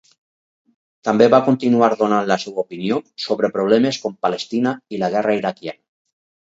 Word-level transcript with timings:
També 1.09 1.27
va 1.33 1.41
continuar 1.49 1.91
donant 2.01 2.31
la 2.31 2.39
seva 2.45 2.65
opinió 2.65 2.99
sobre 3.27 3.55
problemes 3.59 4.03
com 4.09 4.21
Palestina 4.27 4.77
i 4.97 5.05
la 5.07 5.17
guerra 5.19 5.39
iraquiana. 5.45 5.81